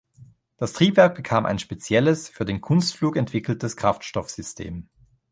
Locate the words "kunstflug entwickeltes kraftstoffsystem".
2.59-4.89